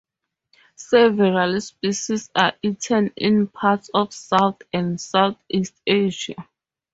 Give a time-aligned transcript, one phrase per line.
[0.77, 6.47] Several species are eaten in parts of South and Southeast Asia.